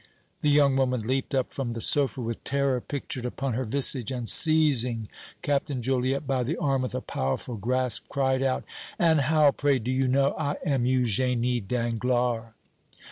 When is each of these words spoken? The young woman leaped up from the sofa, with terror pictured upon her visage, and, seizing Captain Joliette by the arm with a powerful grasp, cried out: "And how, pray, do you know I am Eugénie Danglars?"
The 0.41 0.49
young 0.49 0.77
woman 0.77 1.01
leaped 1.03 1.35
up 1.35 1.51
from 1.53 1.73
the 1.73 1.79
sofa, 1.79 2.21
with 2.21 2.43
terror 2.43 2.81
pictured 2.81 3.23
upon 3.23 3.53
her 3.53 3.65
visage, 3.65 4.09
and, 4.11 4.27
seizing 4.27 5.09
Captain 5.43 5.83
Joliette 5.83 6.25
by 6.25 6.41
the 6.41 6.57
arm 6.57 6.81
with 6.81 6.95
a 6.95 7.01
powerful 7.01 7.55
grasp, 7.55 8.05
cried 8.09 8.41
out: 8.41 8.63
"And 8.97 9.21
how, 9.21 9.51
pray, 9.51 9.77
do 9.77 9.91
you 9.91 10.07
know 10.07 10.33
I 10.39 10.53
am 10.65 10.85
Eugénie 10.85 11.67
Danglars?" 11.67 12.51